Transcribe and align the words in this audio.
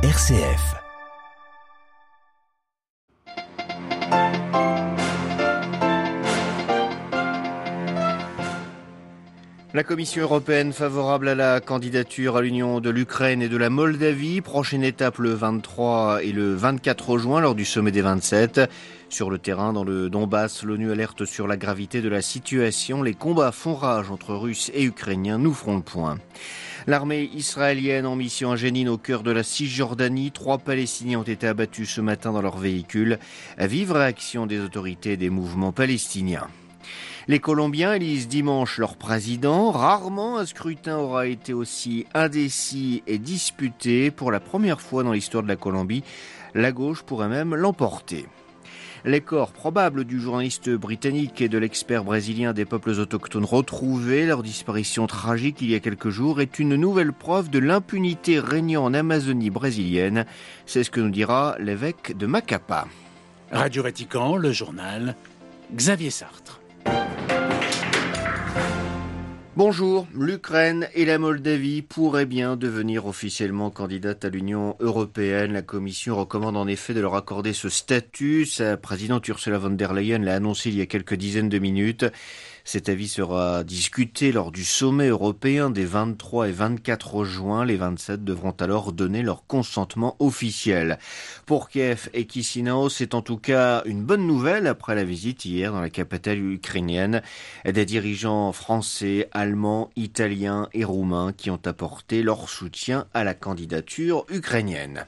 RCF. 0.00 0.76
La 9.74 9.82
Commission 9.82 10.22
européenne 10.22 10.72
favorable 10.72 11.26
à 11.26 11.34
la 11.34 11.58
candidature 11.58 12.36
à 12.36 12.42
l'Union 12.42 12.78
de 12.78 12.90
l'Ukraine 12.90 13.42
et 13.42 13.48
de 13.48 13.56
la 13.56 13.70
Moldavie. 13.70 14.40
Prochaine 14.40 14.84
étape 14.84 15.18
le 15.18 15.30
23 15.34 16.22
et 16.22 16.30
le 16.30 16.54
24 16.54 17.18
juin 17.18 17.40
lors 17.40 17.56
du 17.56 17.64
sommet 17.64 17.90
des 17.90 18.02
27. 18.02 18.60
Sur 19.08 19.30
le 19.30 19.38
terrain, 19.38 19.72
dans 19.72 19.82
le 19.82 20.08
Donbass, 20.10 20.62
l'ONU 20.62 20.92
alerte 20.92 21.24
sur 21.24 21.48
la 21.48 21.56
gravité 21.56 22.02
de 22.02 22.08
la 22.08 22.22
situation. 22.22 23.02
Les 23.02 23.14
combats 23.14 23.50
font 23.50 23.74
rage 23.74 24.12
entre 24.12 24.36
Russes 24.36 24.70
et 24.74 24.84
Ukrainiens. 24.84 25.38
Nous 25.38 25.54
ferons 25.54 25.74
le 25.74 25.82
point. 25.82 26.18
L'armée 26.88 27.28
israélienne 27.34 28.06
en 28.06 28.16
mission 28.16 28.50
à 28.50 28.56
Jénine 28.56 28.88
au 28.88 28.96
cœur 28.96 29.22
de 29.22 29.30
la 29.30 29.42
Cisjordanie. 29.42 30.30
Trois 30.30 30.56
Palestiniens 30.56 31.18
ont 31.18 31.22
été 31.22 31.46
abattus 31.46 31.90
ce 31.90 32.00
matin 32.00 32.32
dans 32.32 32.40
leur 32.40 32.56
véhicule. 32.56 33.18
Vive 33.58 33.92
réaction 33.92 34.46
des 34.46 34.58
autorités 34.58 35.18
des 35.18 35.28
mouvements 35.28 35.70
palestiniens. 35.70 36.48
Les 37.26 37.40
Colombiens 37.40 37.92
élisent 37.92 38.26
dimanche 38.26 38.78
leur 38.78 38.96
président. 38.96 39.70
Rarement 39.70 40.38
un 40.38 40.46
scrutin 40.46 40.96
aura 40.96 41.26
été 41.26 41.52
aussi 41.52 42.06
indécis 42.14 43.02
et 43.06 43.18
disputé. 43.18 44.10
Pour 44.10 44.32
la 44.32 44.40
première 44.40 44.80
fois 44.80 45.02
dans 45.02 45.12
l'histoire 45.12 45.42
de 45.42 45.48
la 45.48 45.56
Colombie, 45.56 46.04
la 46.54 46.72
gauche 46.72 47.02
pourrait 47.02 47.28
même 47.28 47.54
l'emporter. 47.54 48.24
Les 49.08 49.22
corps 49.22 49.52
probables 49.52 50.04
du 50.04 50.20
journaliste 50.20 50.68
britannique 50.68 51.40
et 51.40 51.48
de 51.48 51.56
l'expert 51.56 52.04
brésilien 52.04 52.52
des 52.52 52.66
peuples 52.66 52.90
autochtones 52.90 53.46
retrouvés, 53.46 54.26
leur 54.26 54.42
disparition 54.42 55.06
tragique 55.06 55.62
il 55.62 55.70
y 55.70 55.74
a 55.74 55.80
quelques 55.80 56.10
jours, 56.10 56.42
est 56.42 56.58
une 56.58 56.76
nouvelle 56.76 57.14
preuve 57.14 57.48
de 57.48 57.58
l'impunité 57.58 58.38
régnant 58.38 58.84
en 58.84 58.92
Amazonie 58.92 59.48
brésilienne. 59.48 60.26
C'est 60.66 60.84
ce 60.84 60.90
que 60.90 61.00
nous 61.00 61.08
dira 61.08 61.56
l'évêque 61.58 62.18
de 62.18 62.26
Macapa. 62.26 62.86
Radio 63.50 63.82
Vatican, 63.82 64.36
le 64.36 64.52
journal, 64.52 65.16
Xavier 65.74 66.10
Sartre. 66.10 66.60
Bonjour, 69.58 70.06
l'Ukraine 70.14 70.88
et 70.94 71.04
la 71.04 71.18
Moldavie 71.18 71.82
pourraient 71.82 72.26
bien 72.26 72.54
devenir 72.54 73.06
officiellement 73.06 73.70
candidates 73.70 74.24
à 74.24 74.28
l'Union 74.28 74.76
européenne. 74.78 75.52
La 75.52 75.62
Commission 75.62 76.14
recommande 76.14 76.56
en 76.56 76.68
effet 76.68 76.94
de 76.94 77.00
leur 77.00 77.16
accorder 77.16 77.52
ce 77.52 77.68
statut. 77.68 78.46
Sa 78.46 78.76
présidente 78.76 79.26
Ursula 79.26 79.58
von 79.58 79.70
der 79.70 79.94
Leyen 79.94 80.20
l'a 80.20 80.36
annoncé 80.36 80.68
il 80.68 80.76
y 80.76 80.80
a 80.80 80.86
quelques 80.86 81.16
dizaines 81.16 81.48
de 81.48 81.58
minutes. 81.58 82.06
Cet 82.70 82.90
avis 82.90 83.08
sera 83.08 83.64
discuté 83.64 84.30
lors 84.30 84.52
du 84.52 84.62
sommet 84.62 85.06
européen 85.06 85.70
des 85.70 85.86
23 85.86 86.50
et 86.50 86.52
24 86.52 87.24
juin. 87.24 87.64
Les 87.64 87.76
27 87.78 88.22
devront 88.22 88.54
alors 88.60 88.92
donner 88.92 89.22
leur 89.22 89.46
consentement 89.46 90.16
officiel. 90.18 90.98
Pour 91.46 91.70
Kiev 91.70 92.10
et 92.12 92.28
Chisinau, 92.30 92.90
c'est 92.90 93.14
en 93.14 93.22
tout 93.22 93.38
cas 93.38 93.82
une 93.86 94.04
bonne 94.04 94.26
nouvelle 94.26 94.66
après 94.66 94.94
la 94.94 95.04
visite 95.04 95.46
hier 95.46 95.72
dans 95.72 95.80
la 95.80 95.88
capitale 95.88 96.40
ukrainienne 96.40 97.22
des 97.64 97.86
dirigeants 97.86 98.52
français, 98.52 99.30
allemands, 99.32 99.88
italiens 99.96 100.68
et 100.74 100.84
roumains 100.84 101.32
qui 101.32 101.48
ont 101.48 101.62
apporté 101.64 102.22
leur 102.22 102.50
soutien 102.50 103.06
à 103.14 103.24
la 103.24 103.32
candidature 103.32 104.26
ukrainienne. 104.28 105.06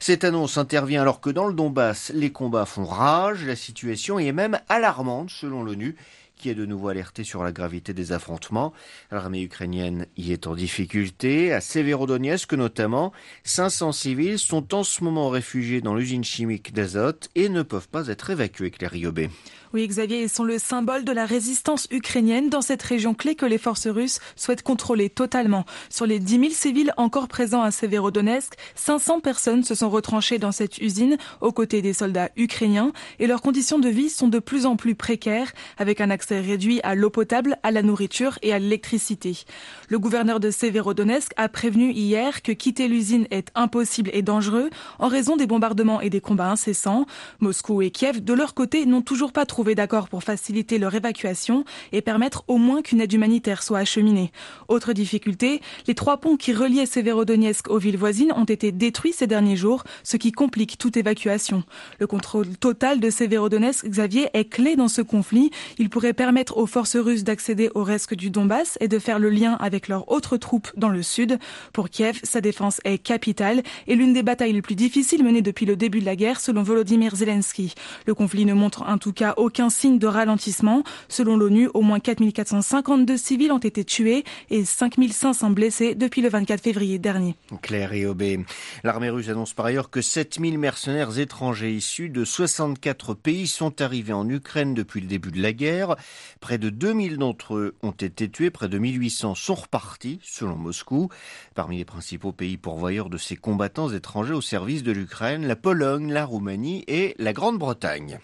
Cette 0.00 0.24
annonce 0.24 0.58
intervient 0.58 1.02
alors 1.02 1.20
que 1.20 1.30
dans 1.30 1.46
le 1.46 1.54
Donbass, 1.54 2.10
les 2.12 2.32
combats 2.32 2.66
font 2.66 2.86
rage, 2.86 3.44
la 3.44 3.54
situation 3.54 4.18
est 4.18 4.32
même 4.32 4.58
alarmante 4.68 5.30
selon 5.30 5.62
l'ONU 5.62 5.94
qui 6.38 6.48
est 6.48 6.54
de 6.54 6.64
nouveau 6.64 6.88
alerté 6.88 7.24
sur 7.24 7.42
la 7.42 7.52
gravité 7.52 7.92
des 7.92 8.12
affrontements. 8.12 8.72
L'armée 9.10 9.42
ukrainienne 9.42 10.06
y 10.16 10.32
est 10.32 10.46
en 10.46 10.54
difficulté. 10.54 11.52
À 11.52 11.60
Severodonetsk 11.60 12.54
notamment, 12.54 13.12
500 13.44 13.92
civils 13.92 14.38
sont 14.38 14.74
en 14.74 14.84
ce 14.84 15.04
moment 15.04 15.28
réfugiés 15.28 15.80
dans 15.80 15.94
l'usine 15.94 16.24
chimique 16.24 16.72
d'azote 16.72 17.28
et 17.34 17.48
ne 17.48 17.62
peuvent 17.62 17.88
pas 17.88 18.08
être 18.08 18.30
évacués, 18.30 18.70
Claire 18.70 18.92
Riobé. 18.92 19.28
Oui, 19.74 19.86
Xavier, 19.86 20.22
ils 20.22 20.30
sont 20.30 20.44
le 20.44 20.58
symbole 20.58 21.04
de 21.04 21.12
la 21.12 21.26
résistance 21.26 21.88
ukrainienne 21.90 22.48
dans 22.48 22.62
cette 22.62 22.82
région 22.82 23.12
clé 23.12 23.34
que 23.34 23.44
les 23.44 23.58
forces 23.58 23.86
russes 23.86 24.18
souhaitent 24.34 24.62
contrôler 24.62 25.10
totalement. 25.10 25.66
Sur 25.90 26.06
les 26.06 26.20
10 26.20 26.40
000 26.40 26.50
civils 26.52 26.94
encore 26.96 27.28
présents 27.28 27.60
à 27.60 27.70
Severodonetsk, 27.70 28.54
500 28.76 29.20
personnes 29.20 29.64
se 29.64 29.74
sont 29.74 29.90
retranchées 29.90 30.38
dans 30.38 30.52
cette 30.52 30.78
usine 30.78 31.18
aux 31.42 31.52
côtés 31.52 31.82
des 31.82 31.92
soldats 31.92 32.30
ukrainiens 32.36 32.92
et 33.18 33.26
leurs 33.26 33.42
conditions 33.42 33.78
de 33.78 33.90
vie 33.90 34.08
sont 34.08 34.28
de 34.28 34.38
plus 34.38 34.64
en 34.64 34.76
plus 34.76 34.94
précaires 34.94 35.52
avec 35.76 36.00
un 36.00 36.08
accès 36.08 36.27
réduit 36.30 36.80
à 36.82 36.94
l'eau 36.94 37.10
potable, 37.10 37.56
à 37.62 37.70
la 37.70 37.82
nourriture 37.82 38.38
et 38.42 38.52
à 38.52 38.58
l'électricité. 38.58 39.44
Le 39.88 39.98
gouverneur 39.98 40.40
de 40.40 40.50
Severodonetsk 40.50 41.32
a 41.36 41.48
prévenu 41.48 41.90
hier 41.92 42.42
que 42.42 42.52
quitter 42.52 42.88
l'usine 42.88 43.26
est 43.30 43.50
impossible 43.54 44.10
et 44.12 44.22
dangereux 44.22 44.70
en 44.98 45.08
raison 45.08 45.36
des 45.36 45.46
bombardements 45.46 46.00
et 46.00 46.10
des 46.10 46.20
combats 46.20 46.50
incessants. 46.50 47.06
Moscou 47.40 47.82
et 47.82 47.90
Kiev, 47.90 48.22
de 48.22 48.32
leur 48.32 48.54
côté, 48.54 48.86
n'ont 48.86 49.02
toujours 49.02 49.32
pas 49.32 49.46
trouvé 49.46 49.74
d'accord 49.74 50.08
pour 50.08 50.22
faciliter 50.22 50.78
leur 50.78 50.94
évacuation 50.94 51.64
et 51.92 52.02
permettre 52.02 52.44
au 52.48 52.58
moins 52.58 52.82
qu'une 52.82 53.00
aide 53.00 53.12
humanitaire 53.12 53.62
soit 53.62 53.78
acheminée. 53.78 54.32
Autre 54.68 54.92
difficulté, 54.92 55.60
les 55.86 55.94
trois 55.94 56.18
ponts 56.18 56.36
qui 56.36 56.52
reliaient 56.52 56.86
Severodonetsk 56.86 57.70
aux 57.70 57.78
villes 57.78 57.96
voisines 57.96 58.32
ont 58.36 58.44
été 58.44 58.72
détruits 58.72 59.12
ces 59.12 59.26
derniers 59.26 59.56
jours, 59.56 59.84
ce 60.02 60.16
qui 60.16 60.32
complique 60.32 60.78
toute 60.78 60.96
évacuation. 60.96 61.62
Le 61.98 62.06
contrôle 62.06 62.56
total 62.56 63.00
de 63.00 63.10
Severodonetsk, 63.10 63.86
Xavier, 63.86 64.28
est 64.34 64.48
clé 64.48 64.76
dans 64.76 64.88
ce 64.88 65.02
conflit. 65.02 65.50
Il 65.78 65.90
pourrait 65.90 66.12
permettre 66.18 66.56
aux 66.56 66.66
forces 66.66 66.96
russes 66.96 67.22
d'accéder 67.22 67.70
au 67.76 67.84
reste 67.84 68.12
du 68.12 68.30
Donbass 68.30 68.76
et 68.80 68.88
de 68.88 68.98
faire 68.98 69.20
le 69.20 69.30
lien 69.30 69.52
avec 69.60 69.86
leurs 69.86 70.10
autres 70.10 70.36
troupes 70.36 70.68
dans 70.76 70.88
le 70.88 71.04
sud. 71.04 71.38
Pour 71.72 71.90
Kiev, 71.90 72.18
sa 72.24 72.40
défense 72.40 72.80
est 72.84 72.98
capitale 72.98 73.62
et 73.86 73.94
l'une 73.94 74.14
des 74.14 74.24
batailles 74.24 74.52
les 74.52 74.60
plus 74.60 74.74
difficiles 74.74 75.22
menées 75.22 75.42
depuis 75.42 75.64
le 75.64 75.76
début 75.76 76.00
de 76.00 76.04
la 76.04 76.16
guerre, 76.16 76.40
selon 76.40 76.64
Volodymyr 76.64 77.14
Zelensky. 77.14 77.72
Le 78.04 78.16
conflit 78.16 78.46
ne 78.46 78.52
montre 78.52 78.82
en 78.82 78.98
tout 78.98 79.12
cas 79.12 79.34
aucun 79.36 79.70
signe 79.70 80.00
de 80.00 80.08
ralentissement. 80.08 80.82
Selon 81.08 81.36
l'ONU, 81.36 81.68
au 81.72 81.82
moins 81.82 82.00
4452 82.00 83.16
civils 83.16 83.52
ont 83.52 83.58
été 83.58 83.84
tués 83.84 84.24
et 84.50 84.64
5500 84.64 85.50
blessés 85.50 85.94
depuis 85.94 86.20
le 86.20 86.30
24 86.30 86.60
février 86.60 86.98
dernier. 86.98 87.36
Claire 87.62 87.92
et 87.92 88.06
Obé. 88.06 88.44
L'armée 88.82 89.10
russe 89.10 89.28
annonce 89.28 89.54
par 89.54 89.66
ailleurs 89.66 89.88
que 89.88 90.00
7000 90.00 90.58
mercenaires 90.58 91.16
étrangers 91.16 91.70
issus 91.70 92.08
de 92.08 92.24
64 92.24 93.14
pays 93.14 93.46
sont 93.46 93.80
arrivés 93.80 94.14
en 94.14 94.28
Ukraine 94.28 94.74
depuis 94.74 95.00
le 95.00 95.06
début 95.06 95.30
de 95.30 95.40
la 95.40 95.52
guerre. 95.52 95.94
Près 96.40 96.58
de 96.58 96.70
2000 96.70 97.18
d'entre 97.18 97.56
eux 97.56 97.76
ont 97.82 97.90
été 97.90 98.30
tués, 98.30 98.50
près 98.50 98.68
de 98.68 98.78
1800 98.78 99.34
sont 99.34 99.54
repartis, 99.54 100.20
selon 100.22 100.56
Moscou. 100.56 101.08
Parmi 101.54 101.78
les 101.78 101.84
principaux 101.84 102.32
pays 102.32 102.56
pourvoyeurs 102.56 103.10
de 103.10 103.18
ces 103.18 103.36
combattants 103.36 103.90
étrangers 103.90 104.34
au 104.34 104.40
service 104.40 104.82
de 104.82 104.92
l'Ukraine, 104.92 105.46
la 105.46 105.56
Pologne, 105.56 106.12
la 106.12 106.24
Roumanie 106.24 106.84
et 106.86 107.14
la 107.18 107.32
Grande-Bretagne. 107.32 108.20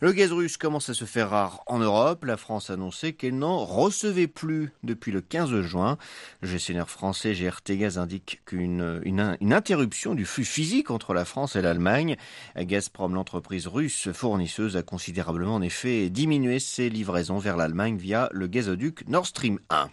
Le 0.00 0.12
gaz 0.12 0.32
russe 0.32 0.56
commence 0.56 0.88
à 0.90 0.94
se 0.94 1.04
faire 1.04 1.30
rare 1.30 1.62
en 1.66 1.78
Europe. 1.78 2.24
La 2.24 2.36
France 2.36 2.70
a 2.70 2.74
annoncé 2.74 3.12
qu'elle 3.12 3.38
n'en 3.38 3.64
recevait 3.64 4.26
plus 4.26 4.72
depuis 4.82 5.12
le 5.12 5.20
15 5.20 5.62
juin. 5.62 5.98
Le 6.42 6.48
gestionnaire 6.48 6.90
français 6.90 7.32
GRT 7.32 7.78
Gaz 7.78 7.98
indique 7.98 8.42
qu'une 8.44 9.00
une, 9.04 9.52
interruption 9.52 10.14
du 10.14 10.26
flux 10.26 10.44
physique 10.44 10.90
entre 10.90 11.14
la 11.14 11.24
France 11.24 11.56
et 11.56 11.62
l'Allemagne. 11.62 12.16
Gazprom, 12.56 13.14
l'entreprise 13.14 13.66
russe 13.66 14.10
fournisseuse, 14.12 14.76
a 14.76 14.82
considérablement 14.82 15.54
en 15.54 15.62
effet 15.62 16.10
diminué 16.10 16.58
ses 16.58 16.90
livraisons 16.90 17.38
vers 17.38 17.56
l'Allemagne 17.56 17.96
via 17.96 18.28
le 18.32 18.46
gazoduc 18.46 19.06
Nord 19.08 19.26
Stream 19.26 19.58
1. 19.70 19.88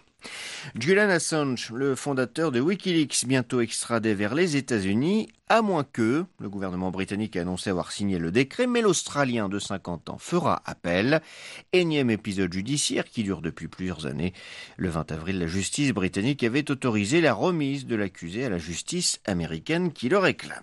Julian 0.78 1.08
Assange, 1.08 1.70
le 1.74 1.94
fondateur 1.94 2.52
de 2.52 2.60
Wikileaks, 2.60 3.26
bientôt 3.26 3.60
extradé 3.60 4.14
vers 4.14 4.34
les 4.34 4.56
États-Unis, 4.56 5.28
à 5.48 5.62
moins 5.62 5.84
que 5.84 6.24
le 6.38 6.48
gouvernement 6.48 6.90
britannique 6.90 7.36
a 7.36 7.42
annoncé 7.42 7.70
avoir 7.70 7.92
signé 7.92 8.18
le 8.18 8.30
décret, 8.30 8.66
mais 8.66 8.80
l'Australien 8.80 9.48
de 9.48 9.58
50 9.58 10.10
ans 10.10 10.18
fera 10.18 10.62
appel. 10.64 11.20
Énième 11.72 12.10
épisode 12.10 12.52
judiciaire 12.52 13.04
qui 13.04 13.22
dure 13.22 13.42
depuis 13.42 13.68
plusieurs 13.68 14.06
années. 14.06 14.32
Le 14.76 14.88
20 14.88 15.12
avril, 15.12 15.38
la 15.38 15.46
justice 15.46 15.92
britannique 15.92 16.42
avait 16.42 16.70
autorisé 16.70 17.20
la 17.20 17.34
remise 17.34 17.86
de 17.86 17.96
l'accusé 17.96 18.44
à 18.44 18.48
la 18.48 18.58
justice 18.58 19.20
américaine 19.26 19.92
qui 19.92 20.08
le 20.08 20.18
réclame. 20.18 20.62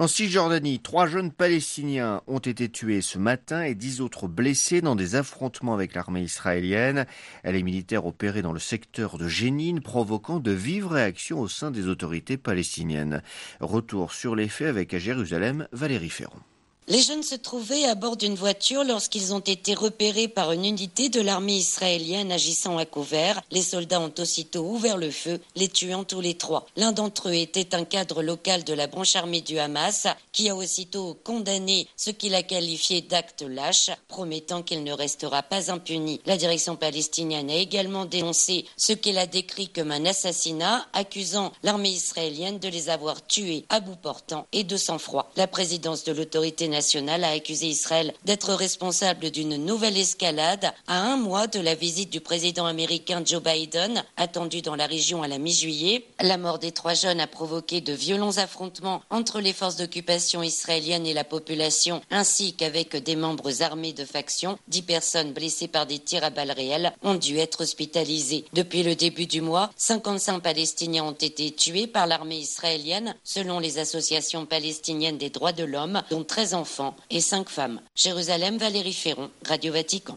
En 0.00 0.08
Cisjordanie, 0.08 0.80
trois 0.80 1.06
jeunes 1.06 1.30
Palestiniens 1.30 2.22
ont 2.26 2.40
été 2.40 2.68
tués 2.68 3.00
ce 3.00 3.16
matin 3.16 3.62
et 3.62 3.76
dix 3.76 4.00
autres 4.00 4.26
blessés 4.26 4.80
dans 4.80 4.96
des 4.96 5.14
affrontements 5.14 5.74
avec 5.74 5.94
l'armée 5.94 6.22
israélienne. 6.22 7.06
Les 7.44 7.62
militaires 7.62 8.04
opéraient 8.04 8.42
dans 8.42 8.52
le 8.52 8.58
secteur 8.58 9.18
de 9.18 9.28
Jénine, 9.28 9.80
provoquant 9.80 10.40
de 10.40 10.50
vives 10.50 10.88
réactions 10.88 11.40
au 11.40 11.48
sein 11.48 11.70
des 11.70 11.86
autorités 11.86 12.36
palestiniennes. 12.36 13.22
Retour 13.60 14.12
sur 14.12 14.34
les 14.34 14.48
faits 14.48 14.68
avec 14.68 14.94
à 14.94 14.98
Jérusalem, 14.98 15.68
Valérie 15.70 16.10
Ferron. 16.10 16.40
Les 16.86 17.00
jeunes 17.00 17.22
se 17.22 17.34
trouvaient 17.34 17.86
à 17.86 17.94
bord 17.94 18.18
d'une 18.18 18.34
voiture 18.34 18.84
lorsqu'ils 18.84 19.32
ont 19.32 19.40
été 19.40 19.72
repérés 19.72 20.28
par 20.28 20.52
une 20.52 20.66
unité 20.66 21.08
de 21.08 21.22
l'armée 21.22 21.56
israélienne 21.56 22.30
agissant 22.30 22.76
à 22.76 22.84
couvert. 22.84 23.40
Les 23.50 23.62
soldats 23.62 24.00
ont 24.00 24.12
aussitôt 24.18 24.64
ouvert 24.68 24.98
le 24.98 25.10
feu, 25.10 25.40
les 25.56 25.68
tuant 25.68 26.04
tous 26.04 26.20
les 26.20 26.34
trois. 26.34 26.66
L'un 26.76 26.92
d'entre 26.92 27.30
eux 27.30 27.36
était 27.36 27.74
un 27.74 27.86
cadre 27.86 28.22
local 28.22 28.64
de 28.64 28.74
la 28.74 28.86
branche 28.86 29.16
armée 29.16 29.40
du 29.40 29.58
Hamas 29.58 30.06
qui 30.32 30.50
a 30.50 30.54
aussitôt 30.54 31.16
condamné 31.24 31.88
ce 31.96 32.10
qu'il 32.10 32.34
a 32.34 32.42
qualifié 32.42 33.00
d'acte 33.00 33.40
lâche, 33.40 33.90
promettant 34.06 34.62
qu'il 34.62 34.84
ne 34.84 34.92
restera 34.92 35.42
pas 35.42 35.72
impuni. 35.72 36.20
La 36.26 36.36
direction 36.36 36.76
palestinienne 36.76 37.48
a 37.48 37.56
également 37.56 38.04
dénoncé 38.04 38.66
ce 38.76 38.92
qu'elle 38.92 39.18
a 39.18 39.26
décrit 39.26 39.68
comme 39.68 39.90
un 39.90 40.04
assassinat, 40.04 40.86
accusant 40.92 41.52
l'armée 41.62 41.92
israélienne 41.92 42.58
de 42.58 42.68
les 42.68 42.90
avoir 42.90 43.26
tués 43.26 43.64
à 43.70 43.80
bout 43.80 43.96
portant 43.96 44.46
et 44.52 44.64
de 44.64 44.76
sang-froid. 44.76 45.30
La 45.36 45.46
présidence 45.46 46.04
de 46.04 46.12
l'autorité 46.12 46.68
nationale 46.74 47.22
a 47.22 47.30
accusé 47.30 47.66
Israël 47.66 48.12
d'être 48.24 48.52
responsable 48.52 49.30
d'une 49.30 49.56
nouvelle 49.56 49.96
escalade 49.96 50.72
à 50.88 50.98
un 50.98 51.16
mois 51.16 51.46
de 51.46 51.60
la 51.60 51.76
visite 51.76 52.10
du 52.10 52.20
président 52.20 52.66
américain 52.66 53.22
Joe 53.24 53.40
Biden, 53.40 54.02
attendu 54.16 54.60
dans 54.60 54.74
la 54.74 54.86
région 54.86 55.22
à 55.22 55.28
la 55.28 55.38
mi-juillet. 55.38 56.04
La 56.20 56.36
mort 56.36 56.58
des 56.58 56.72
trois 56.72 56.94
jeunes 56.94 57.20
a 57.20 57.28
provoqué 57.28 57.80
de 57.80 57.92
violents 57.92 58.38
affrontements 58.38 59.02
entre 59.08 59.40
les 59.40 59.52
forces 59.52 59.76
d'occupation 59.76 60.42
israéliennes 60.42 61.06
et 61.06 61.14
la 61.14 61.22
population, 61.22 62.02
ainsi 62.10 62.54
qu'avec 62.54 62.96
des 62.96 63.14
membres 63.14 63.62
armés 63.62 63.92
de 63.92 64.04
factions. 64.04 64.58
Dix 64.66 64.82
personnes 64.82 65.32
blessées 65.32 65.68
par 65.68 65.86
des 65.86 66.00
tirs 66.00 66.24
à 66.24 66.30
balles 66.30 66.50
réelles 66.50 66.92
ont 67.04 67.14
dû 67.14 67.38
être 67.38 67.60
hospitalisées. 67.62 68.46
Depuis 68.52 68.82
le 68.82 68.96
début 68.96 69.26
du 69.26 69.40
mois, 69.40 69.70
55 69.76 70.40
Palestiniens 70.40 71.04
ont 71.04 71.12
été 71.12 71.52
tués 71.52 71.86
par 71.86 72.08
l'armée 72.08 72.38
israélienne, 72.38 73.14
selon 73.22 73.60
les 73.60 73.78
associations 73.78 74.44
palestiniennes 74.44 75.18
des 75.18 75.30
droits 75.30 75.52
de 75.52 75.62
l'homme, 75.62 76.02
dont 76.10 76.24
13 76.24 76.54
enfants 76.54 76.63
enfants 76.64 76.96
et 77.10 77.20
cinq 77.20 77.50
femmes. 77.50 77.78
Jérusalem, 77.94 78.56
Valérie 78.56 78.94
Ferron, 78.94 79.30
Radio 79.46 79.70
Vatican. 79.74 80.16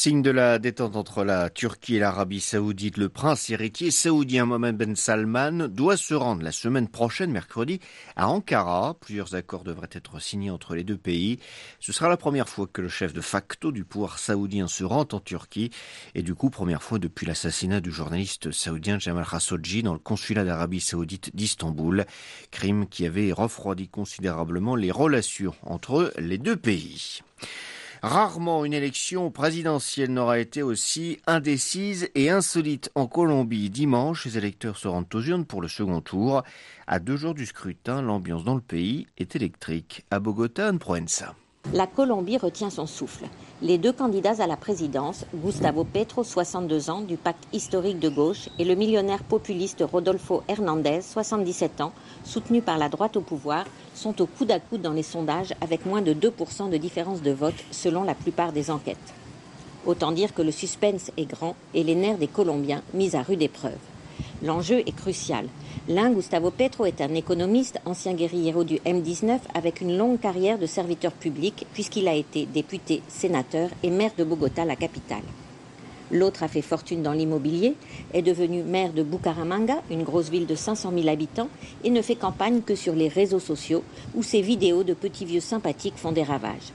Signe 0.00 0.22
de 0.22 0.30
la 0.30 0.60
détente 0.60 0.94
entre 0.94 1.24
la 1.24 1.50
Turquie 1.50 1.96
et 1.96 1.98
l'Arabie 1.98 2.38
saoudite, 2.38 2.98
le 2.98 3.08
prince 3.08 3.50
héritier 3.50 3.90
saoudien 3.90 4.46
Mohamed 4.46 4.76
Ben 4.76 4.94
Salman 4.94 5.66
doit 5.66 5.96
se 5.96 6.14
rendre 6.14 6.44
la 6.44 6.52
semaine 6.52 6.86
prochaine, 6.86 7.32
mercredi, 7.32 7.80
à 8.14 8.28
Ankara. 8.28 8.94
Plusieurs 9.00 9.34
accords 9.34 9.64
devraient 9.64 9.88
être 9.90 10.20
signés 10.22 10.52
entre 10.52 10.76
les 10.76 10.84
deux 10.84 10.96
pays. 10.96 11.40
Ce 11.80 11.92
sera 11.92 12.08
la 12.08 12.16
première 12.16 12.48
fois 12.48 12.68
que 12.72 12.80
le 12.80 12.88
chef 12.88 13.12
de 13.12 13.20
facto 13.20 13.72
du 13.72 13.84
pouvoir 13.84 14.20
saoudien 14.20 14.68
se 14.68 14.84
rend 14.84 15.08
en 15.10 15.18
Turquie 15.18 15.70
et 16.14 16.22
du 16.22 16.36
coup 16.36 16.48
première 16.48 16.84
fois 16.84 17.00
depuis 17.00 17.26
l'assassinat 17.26 17.80
du 17.80 17.90
journaliste 17.90 18.52
saoudien 18.52 19.00
Jamal 19.00 19.26
Khashoggi 19.28 19.82
dans 19.82 19.94
le 19.94 19.98
consulat 19.98 20.44
d'Arabie 20.44 20.80
saoudite 20.80 21.34
d'Istanbul, 21.34 22.06
crime 22.52 22.86
qui 22.86 23.04
avait 23.04 23.32
refroidi 23.32 23.88
considérablement 23.88 24.76
les 24.76 24.92
relations 24.92 25.56
entre 25.64 26.12
les 26.18 26.38
deux 26.38 26.56
pays. 26.56 27.20
Rarement 28.02 28.64
une 28.64 28.74
élection 28.74 29.30
présidentielle 29.30 30.12
n'aura 30.12 30.38
été 30.38 30.62
aussi 30.62 31.18
indécise 31.26 32.08
et 32.14 32.30
insolite 32.30 32.90
en 32.94 33.08
Colombie. 33.08 33.70
Dimanche, 33.70 34.24
les 34.24 34.38
électeurs 34.38 34.76
se 34.76 34.86
rendent 34.86 35.12
aux 35.12 35.22
urnes 35.22 35.44
pour 35.44 35.60
le 35.60 35.68
second 35.68 36.00
tour. 36.00 36.44
À 36.86 37.00
deux 37.00 37.16
jours 37.16 37.34
du 37.34 37.44
scrutin, 37.44 38.00
l'ambiance 38.00 38.44
dans 38.44 38.54
le 38.54 38.60
pays 38.60 39.06
est 39.18 39.34
électrique. 39.34 40.04
À 40.12 40.20
Bogota, 40.20 40.70
en 40.70 40.78
Proenza. 40.78 41.34
La 41.74 41.86
Colombie 41.86 42.38
retient 42.38 42.70
son 42.70 42.86
souffle. 42.86 43.26
Les 43.60 43.76
deux 43.76 43.92
candidats 43.92 44.42
à 44.42 44.46
la 44.46 44.56
présidence, 44.56 45.26
Gustavo 45.34 45.84
Petro, 45.84 46.24
62 46.24 46.88
ans, 46.88 47.02
du 47.02 47.18
pacte 47.18 47.44
historique 47.52 47.98
de 47.98 48.08
gauche, 48.08 48.48
et 48.58 48.64
le 48.64 48.74
millionnaire 48.74 49.22
populiste 49.22 49.84
Rodolfo 49.86 50.42
Hernández, 50.48 51.02
77 51.02 51.82
ans, 51.82 51.92
soutenu 52.24 52.62
par 52.62 52.78
la 52.78 52.88
droite 52.88 53.18
au 53.18 53.20
pouvoir, 53.20 53.66
sont 53.94 54.18
au 54.22 54.26
coude 54.26 54.50
à 54.50 54.60
coude 54.60 54.80
dans 54.80 54.94
les 54.94 55.02
sondages 55.02 55.54
avec 55.60 55.84
moins 55.84 56.00
de 56.00 56.14
2% 56.14 56.70
de 56.70 56.76
différence 56.78 57.20
de 57.20 57.32
vote 57.32 57.62
selon 57.70 58.02
la 58.02 58.14
plupart 58.14 58.52
des 58.52 58.70
enquêtes. 58.70 58.96
Autant 59.84 60.12
dire 60.12 60.32
que 60.32 60.42
le 60.42 60.52
suspense 60.52 61.10
est 61.18 61.26
grand 61.26 61.54
et 61.74 61.84
les 61.84 61.94
nerfs 61.94 62.18
des 62.18 62.28
Colombiens 62.28 62.82
mis 62.94 63.14
à 63.14 63.22
rude 63.22 63.42
épreuve. 63.42 63.76
L'enjeu 64.42 64.80
est 64.86 64.94
crucial. 64.94 65.46
L'un, 65.88 66.10
Gustavo 66.10 66.52
Petro, 66.52 66.86
est 66.86 67.00
un 67.00 67.14
économiste, 67.14 67.80
ancien 67.84 68.14
guerriero 68.14 68.62
du 68.62 68.76
M19, 68.76 69.40
avec 69.52 69.80
une 69.80 69.96
longue 69.96 70.20
carrière 70.20 70.58
de 70.58 70.66
serviteur 70.66 71.12
public, 71.12 71.66
puisqu'il 71.72 72.06
a 72.06 72.14
été 72.14 72.46
député, 72.46 73.02
sénateur 73.08 73.70
et 73.82 73.90
maire 73.90 74.12
de 74.16 74.22
Bogota, 74.22 74.64
la 74.64 74.76
capitale. 74.76 75.24
L'autre 76.12 76.44
a 76.44 76.48
fait 76.48 76.62
fortune 76.62 77.02
dans 77.02 77.12
l'immobilier, 77.12 77.74
est 78.14 78.22
devenu 78.22 78.62
maire 78.62 78.92
de 78.92 79.02
Bucaramanga, 79.02 79.82
une 79.90 80.04
grosse 80.04 80.30
ville 80.30 80.46
de 80.46 80.54
500 80.54 80.92
000 80.94 81.08
habitants, 81.08 81.48
et 81.82 81.90
ne 81.90 82.00
fait 82.00 82.14
campagne 82.14 82.62
que 82.62 82.76
sur 82.76 82.94
les 82.94 83.08
réseaux 83.08 83.40
sociaux, 83.40 83.82
où 84.14 84.22
ses 84.22 84.40
vidéos 84.40 84.84
de 84.84 84.94
petits 84.94 85.26
vieux 85.26 85.40
sympathiques 85.40 85.96
font 85.96 86.12
des 86.12 86.22
ravages. 86.22 86.72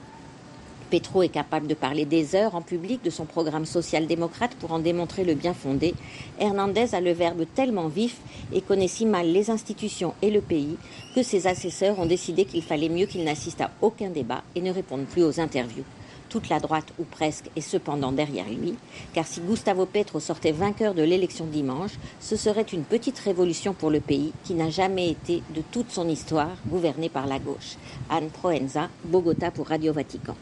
Petro 0.93 1.23
est 1.23 1.29
capable 1.29 1.65
de 1.65 1.73
parler 1.73 2.05
des 2.05 2.35
heures 2.35 2.53
en 2.53 2.61
public 2.61 3.03
de 3.03 3.09
son 3.09 3.25
programme 3.25 3.65
social-démocrate 3.65 4.53
pour 4.59 4.73
en 4.73 4.77
démontrer 4.77 5.23
le 5.23 5.33
bien 5.33 5.55
fondé. 5.55 5.95
Hernandez 6.39 6.93
a 6.93 7.01
le 7.01 7.11
verbe 7.13 7.45
tellement 7.55 7.87
vif 7.87 8.17
et 8.53 8.61
connaît 8.61 8.87
si 8.87 9.07
mal 9.07 9.25
les 9.25 9.49
institutions 9.49 10.13
et 10.21 10.29
le 10.29 10.39
pays 10.39 10.77
que 11.15 11.23
ses 11.23 11.47
assesseurs 11.47 11.97
ont 11.97 12.05
décidé 12.05 12.45
qu'il 12.45 12.61
fallait 12.61 12.89
mieux 12.89 13.07
qu'il 13.07 13.23
n'assiste 13.23 13.61
à 13.61 13.71
aucun 13.81 14.11
débat 14.11 14.43
et 14.53 14.61
ne 14.61 14.71
réponde 14.71 15.05
plus 15.05 15.23
aux 15.23 15.39
interviews 15.39 15.83
toute 16.29 16.49
la 16.49 16.59
droite 16.59 16.93
ou 16.99 17.03
presque 17.03 17.49
est 17.55 17.61
cependant 17.61 18.11
derrière 18.11 18.49
lui, 18.49 18.73
car 19.13 19.27
si 19.27 19.39
Gustavo 19.39 19.85
Petro 19.85 20.19
sortait 20.19 20.51
vainqueur 20.51 20.95
de 20.95 21.03
l'élection 21.03 21.45
dimanche, 21.45 21.91
ce 22.19 22.35
serait 22.35 22.63
une 22.63 22.85
petite 22.85 23.19
révolution 23.19 23.73
pour 23.73 23.91
le 23.91 23.99
pays 23.99 24.33
qui 24.43 24.55
n'a 24.55 24.71
jamais 24.71 25.09
été 25.09 25.43
de 25.55 25.61
toute 25.71 25.91
son 25.91 26.09
histoire 26.09 26.55
gouverné 26.65 27.09
par 27.09 27.27
la 27.27 27.37
gauche. 27.37 27.77
Anne 28.09 28.29
Proenza, 28.29 28.89
Bogota 29.05 29.51
pour 29.51 29.67
Radio 29.67 29.93
Vatican. 29.93 30.35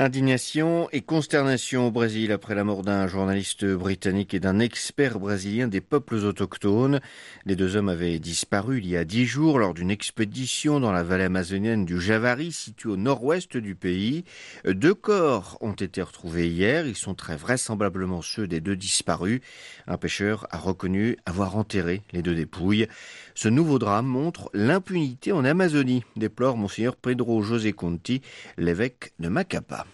Indignation 0.00 0.88
et 0.92 1.00
consternation 1.00 1.88
au 1.88 1.90
Brésil 1.90 2.30
après 2.30 2.54
la 2.54 2.62
mort 2.62 2.84
d'un 2.84 3.08
journaliste 3.08 3.64
britannique 3.64 4.32
et 4.32 4.38
d'un 4.38 4.60
expert 4.60 5.18
brésilien 5.18 5.66
des 5.66 5.80
peuples 5.80 6.14
autochtones. 6.14 7.00
Les 7.46 7.56
deux 7.56 7.74
hommes 7.74 7.88
avaient 7.88 8.20
disparu 8.20 8.78
il 8.78 8.86
y 8.86 8.96
a 8.96 9.04
dix 9.04 9.26
jours 9.26 9.58
lors 9.58 9.74
d'une 9.74 9.90
expédition 9.90 10.78
dans 10.78 10.92
la 10.92 11.02
vallée 11.02 11.24
amazonienne 11.24 11.84
du 11.84 12.00
Javari, 12.00 12.52
située 12.52 12.90
au 12.90 12.96
nord-ouest 12.96 13.56
du 13.56 13.74
pays. 13.74 14.22
Deux 14.64 14.94
corps 14.94 15.58
ont 15.62 15.72
été 15.72 16.00
retrouvés 16.00 16.46
hier. 16.46 16.86
Ils 16.86 16.94
sont 16.94 17.16
très 17.16 17.36
vraisemblablement 17.36 18.22
ceux 18.22 18.46
des 18.46 18.60
deux 18.60 18.76
disparus. 18.76 19.40
Un 19.88 19.96
pêcheur 19.96 20.46
a 20.50 20.58
reconnu 20.58 21.16
avoir 21.26 21.56
enterré 21.56 22.02
les 22.12 22.22
deux 22.22 22.36
dépouilles. 22.36 22.86
Ce 23.34 23.48
nouveau 23.48 23.80
drame 23.80 24.06
montre 24.06 24.48
l'impunité 24.54 25.32
en 25.32 25.44
Amazonie, 25.44 26.04
déplore 26.14 26.56
Monseigneur 26.56 26.94
Pedro 26.94 27.42
José 27.42 27.72
Conti, 27.72 28.22
l'évêque 28.58 29.12
de 29.18 29.26
Macapa. 29.26 29.87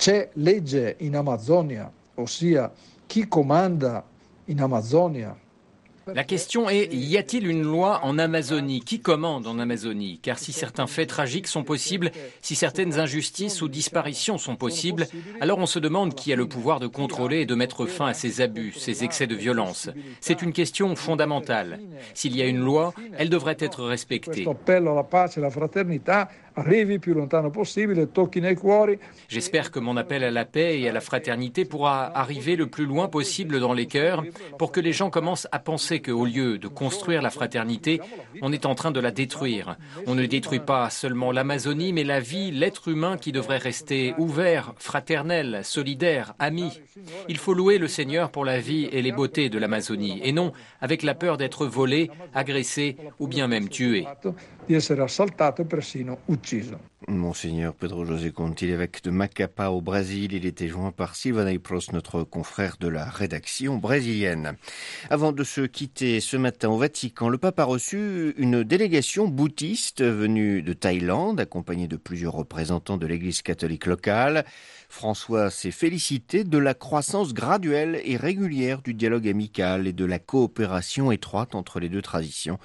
C'è 0.00 0.30
legge 0.36 0.96
in 1.00 1.14
Amazzonia, 1.14 1.92
ossia 2.14 2.72
chi 3.06 3.28
comanda 3.28 4.02
in 4.46 4.58
Amazzonia 4.58 5.36
La 6.14 6.24
question 6.24 6.68
est, 6.68 6.88
y 6.92 7.16
a-t-il 7.18 7.46
une 7.46 7.62
loi 7.62 8.00
en 8.02 8.18
Amazonie? 8.18 8.80
Qui 8.80 9.00
commande 9.00 9.46
en 9.46 9.58
Amazonie? 9.58 10.18
Car 10.20 10.38
si 10.38 10.52
certains 10.52 10.86
faits 10.86 11.08
tragiques 11.08 11.46
sont 11.46 11.62
possibles, 11.62 12.10
si 12.40 12.54
certaines 12.54 12.98
injustices 12.98 13.62
ou 13.62 13.68
disparitions 13.68 14.38
sont 14.38 14.56
possibles, 14.56 15.06
alors 15.40 15.58
on 15.58 15.66
se 15.66 15.78
demande 15.78 16.14
qui 16.14 16.32
a 16.32 16.36
le 16.36 16.46
pouvoir 16.46 16.80
de 16.80 16.86
contrôler 16.86 17.40
et 17.40 17.46
de 17.46 17.54
mettre 17.54 17.86
fin 17.86 18.06
à 18.06 18.14
ces 18.14 18.40
abus, 18.40 18.72
ces 18.72 19.04
excès 19.04 19.26
de 19.26 19.36
violence. 19.36 19.90
C'est 20.20 20.42
une 20.42 20.52
question 20.52 20.96
fondamentale. 20.96 21.80
S'il 22.14 22.36
y 22.36 22.42
a 22.42 22.46
une 22.46 22.60
loi, 22.60 22.92
elle 23.16 23.30
devrait 23.30 23.58
être 23.60 23.84
respectée. 23.84 24.46
J'espère 29.28 29.70
que 29.70 29.78
mon 29.78 29.96
appel 29.96 30.24
à 30.24 30.30
la 30.30 30.44
paix 30.44 30.80
et 30.80 30.88
à 30.88 30.92
la 30.92 31.00
fraternité 31.00 31.64
pourra 31.64 32.16
arriver 32.16 32.56
le 32.56 32.66
plus 32.66 32.86
loin 32.86 33.08
possible 33.08 33.60
dans 33.60 33.72
les 33.72 33.86
cœurs 33.86 34.24
pour 34.58 34.72
que 34.72 34.80
les 34.80 34.92
gens 34.92 35.10
commencent 35.10 35.48
à 35.52 35.58
penser 35.58 36.00
qu'au 36.00 36.24
lieu 36.24 36.58
de 36.58 36.68
construire 36.68 37.22
la 37.22 37.30
fraternité, 37.30 38.00
on 38.42 38.52
est 38.52 38.66
en 38.66 38.74
train 38.74 38.90
de 38.90 39.00
la 39.00 39.10
détruire. 39.10 39.76
On 40.06 40.14
ne 40.14 40.26
détruit 40.26 40.60
pas 40.60 40.90
seulement 40.90 41.32
l'Amazonie, 41.32 41.92
mais 41.92 42.04
la 42.04 42.20
vie, 42.20 42.50
l'être 42.50 42.88
humain 42.88 43.16
qui 43.16 43.32
devrait 43.32 43.58
rester 43.58 44.14
ouvert, 44.18 44.74
fraternel, 44.76 45.60
solidaire, 45.62 46.34
ami. 46.38 46.80
Il 47.28 47.38
faut 47.38 47.54
louer 47.54 47.78
le 47.78 47.88
Seigneur 47.88 48.30
pour 48.30 48.44
la 48.44 48.58
vie 48.58 48.88
et 48.92 49.02
les 49.02 49.12
beautés 49.12 49.48
de 49.48 49.58
l'Amazonie, 49.58 50.20
et 50.24 50.32
non 50.32 50.52
avec 50.80 51.02
la 51.02 51.14
peur 51.14 51.36
d'être 51.36 51.66
volé, 51.66 52.10
agressé 52.34 52.96
ou 53.18 53.28
bien 53.28 53.46
même 53.46 53.68
tué. 53.68 54.06
di 54.70 54.76
essere 54.76 55.02
assaltato 55.02 55.62
e 55.62 55.64
persino 55.64 56.18
ucciso. 56.26 56.89
Monseigneur 57.08 57.74
Pedro 57.74 58.04
José 58.04 58.30
Conti, 58.30 58.66
l'évêque 58.66 59.02
de 59.02 59.10
Macapa 59.10 59.68
au 59.68 59.80
Brésil, 59.80 60.34
il 60.34 60.44
était 60.44 60.68
joint 60.68 60.92
par 60.92 61.16
Sylvain 61.16 61.56
Pros, 61.56 61.78
notre 61.94 62.24
confrère 62.24 62.76
de 62.78 62.88
la 62.88 63.06
rédaction 63.06 63.78
brésilienne. 63.78 64.56
Avant 65.08 65.32
de 65.32 65.42
se 65.42 65.62
quitter 65.62 66.20
ce 66.20 66.36
matin 66.36 66.68
au 66.68 66.76
Vatican, 66.76 67.30
le 67.30 67.38
pape 67.38 67.58
a 67.58 67.64
reçu 67.64 68.34
une 68.36 68.64
délégation 68.64 69.28
bouddhiste 69.28 70.02
venue 70.02 70.60
de 70.60 70.74
Thaïlande, 70.74 71.40
accompagnée 71.40 71.88
de 71.88 71.96
plusieurs 71.96 72.34
représentants 72.34 72.98
de 72.98 73.06
l'église 73.06 73.40
catholique 73.40 73.86
locale. 73.86 74.44
François 74.90 75.50
s'est 75.50 75.70
félicité 75.70 76.44
de 76.44 76.58
la 76.58 76.74
croissance 76.74 77.32
graduelle 77.32 78.00
et 78.04 78.16
régulière 78.16 78.82
du 78.82 78.92
dialogue 78.92 79.28
amical 79.28 79.86
et 79.86 79.92
de 79.92 80.04
la 80.04 80.18
coopération 80.18 81.12
étroite 81.12 81.54
entre 81.54 81.80
les 81.80 81.88
deux 81.88 82.02
traditions. 82.02 82.58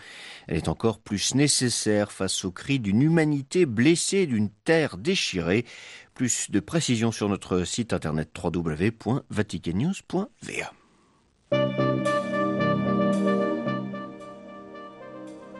Elle 0.48 0.58
est 0.58 0.68
encore 0.68 1.00
plus 1.00 1.36
nécessaire 1.36 2.12
face 2.12 2.44
aux 2.44 2.52
cris 2.52 2.80
d'une 2.80 3.02
humanité 3.02 3.66
blessée, 3.66 4.25
d'une 4.28 4.50
terre 4.50 4.98
déchirée. 4.98 5.66
Plus 6.14 6.52
de 6.52 6.60
précisions 6.60 7.12
sur 7.12 7.30
notre 7.30 7.64
site 7.64 7.94
internet 7.94 8.30
www.vaticannews.va. 8.42 10.72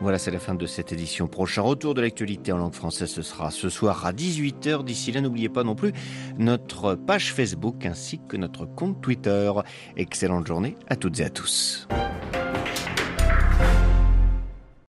Voilà, 0.00 0.18
c'est 0.18 0.30
la 0.30 0.38
fin 0.38 0.54
de 0.54 0.66
cette 0.66 0.92
édition. 0.92 1.26
Prochain 1.26 1.62
retour 1.62 1.94
de 1.94 2.00
l'actualité 2.00 2.52
en 2.52 2.58
langue 2.58 2.74
française, 2.74 3.10
ce 3.10 3.22
sera 3.22 3.50
ce 3.50 3.68
soir 3.68 4.06
à 4.06 4.12
18h. 4.12 4.84
D'ici 4.84 5.10
là, 5.10 5.20
n'oubliez 5.20 5.48
pas 5.48 5.64
non 5.64 5.74
plus 5.74 5.92
notre 6.38 6.94
page 6.94 7.32
Facebook 7.32 7.84
ainsi 7.86 8.20
que 8.28 8.36
notre 8.36 8.66
compte 8.66 9.00
Twitter. 9.00 9.50
Excellente 9.96 10.46
journée 10.46 10.76
à 10.86 10.96
toutes 10.96 11.18
et 11.20 11.24
à 11.24 11.30
tous. 11.30 11.88